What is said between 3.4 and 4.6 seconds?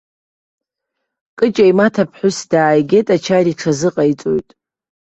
иҽазыҟаиҵоит.